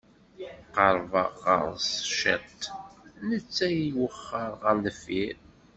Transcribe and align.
Qerrbeɣ 0.73 1.29
ɣer-s 1.43 1.89
ciṭ, 2.19 2.51
netta 3.27 3.67
iwexxer 3.85 4.51
ɣer 4.63 4.75
deffir. 4.83 5.37